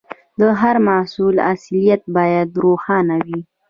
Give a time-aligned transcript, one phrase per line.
[0.39, 3.39] د هر محصول اصليت باید روښانه وي.